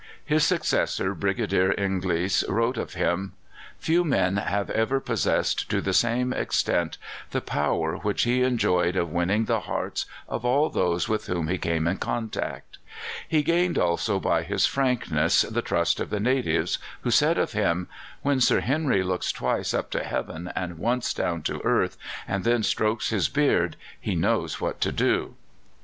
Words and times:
His 0.25 0.43
successor, 0.43 1.13
Brigadier 1.13 1.73
Inglis, 1.77 2.43
wrote 2.49 2.75
of 2.77 2.95
him: 2.95 3.33
"Few 3.77 4.03
men 4.03 4.37
have 4.37 4.71
ever 4.71 4.99
possessed 4.99 5.69
to 5.69 5.79
the 5.79 5.93
same 5.93 6.33
extent 6.33 6.97
the 7.29 7.39
power 7.39 7.97
which 7.97 8.23
he 8.23 8.41
enjoyed 8.41 8.95
of 8.95 9.11
winning 9.11 9.45
the 9.45 9.59
hearts 9.59 10.07
of 10.27 10.43
all 10.43 10.71
those 10.71 11.07
with 11.07 11.27
whom 11.27 11.47
he 11.49 11.59
came 11.59 11.85
in 11.87 11.97
contact." 11.97 12.79
He 13.29 13.43
gained 13.43 13.77
also 13.77 14.19
by 14.19 14.41
his 14.41 14.65
frankness 14.65 15.43
the 15.43 15.61
trust 15.61 15.99
of 15.99 16.09
the 16.09 16.19
natives, 16.19 16.79
who 17.01 17.11
said 17.11 17.37
of 17.37 17.51
him: 17.51 17.87
"When 18.23 18.41
Sir 18.41 18.61
Henry 18.61 19.03
looks 19.03 19.31
twice 19.31 19.71
up 19.71 19.91
to 19.91 20.03
heaven 20.03 20.51
and 20.55 20.79
once 20.79 21.13
down 21.13 21.43
to 21.43 21.61
earth, 21.63 21.95
and 22.27 22.43
then 22.43 22.63
strokes 22.63 23.11
his 23.11 23.29
beard, 23.29 23.75
he 23.99 24.15
knows 24.15 24.59
what 24.59 24.81
to 24.81 24.91
do." 24.91 25.35